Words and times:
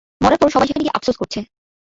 মরার 0.21 0.39
পর 0.41 0.49
সবাই 0.53 0.67
সেখানে 0.67 0.83
গিয়ে 0.85 0.95
আপসোস 0.97 1.15
করছে। 1.21 1.39